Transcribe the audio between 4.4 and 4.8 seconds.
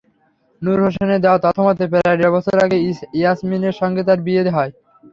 হয়।